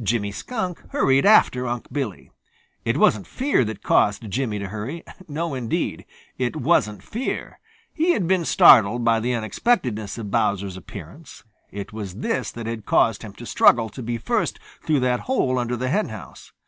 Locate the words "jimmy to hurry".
4.30-5.02